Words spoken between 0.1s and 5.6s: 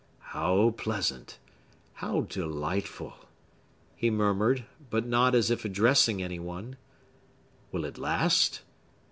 "How pleasant!—How delightful!" he murmured, but not as